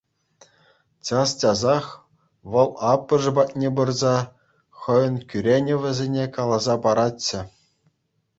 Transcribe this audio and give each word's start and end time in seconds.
Час-часах 1.07 1.85
вӑл 2.51 2.69
аппӑшӗ 2.91 3.31
патне 3.35 3.69
пырса 3.75 4.15
хӑйӗн 4.79 5.15
кӳренӗвӗсене 5.29 6.25
каласа 6.35 6.75
паратчӗ. 6.83 7.39